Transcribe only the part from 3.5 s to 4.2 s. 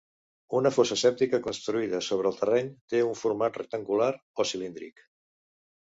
rectangular